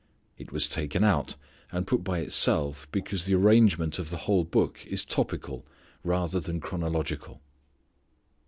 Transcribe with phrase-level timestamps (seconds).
[0.35, 1.35] It was taken out
[1.71, 5.63] and put by itself because the arrangement of the whole Book is topical
[6.03, 7.39] rather than chronological.